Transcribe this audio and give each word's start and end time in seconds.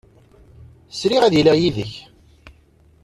Sriɣ 0.99 1.21
ad 1.23 1.33
iliɣ 1.39 1.55
yid-k. 1.59 1.93